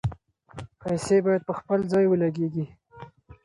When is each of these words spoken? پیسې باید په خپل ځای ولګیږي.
پیسې 0.81 1.17
باید 1.25 1.41
په 1.49 1.53
خپل 1.59 1.79
ځای 1.91 2.05
ولګیږي. 2.07 2.65